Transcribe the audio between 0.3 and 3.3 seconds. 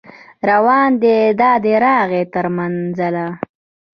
راروان دی دا دی راغی تر منزله